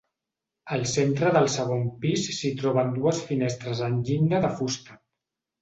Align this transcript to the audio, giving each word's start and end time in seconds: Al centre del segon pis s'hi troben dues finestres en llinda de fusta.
Al 0.77 0.85
centre 0.91 1.29
del 1.35 1.49
segon 1.57 1.83
pis 2.05 2.25
s'hi 2.37 2.53
troben 2.63 2.91
dues 2.97 3.23
finestres 3.29 3.85
en 3.89 4.03
llinda 4.09 4.45
de 4.49 4.55
fusta. 4.63 4.99